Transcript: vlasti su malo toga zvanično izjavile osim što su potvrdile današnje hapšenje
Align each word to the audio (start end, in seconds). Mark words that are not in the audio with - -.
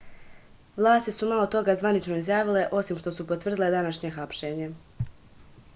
vlasti 0.79 1.11
su 1.17 1.27
malo 1.33 1.43
toga 1.55 1.75
zvanično 1.81 2.17
izjavile 2.21 2.65
osim 2.81 3.01
što 3.03 3.15
su 3.19 3.27
potvrdile 3.33 3.71
današnje 3.77 4.11
hapšenje 4.19 4.71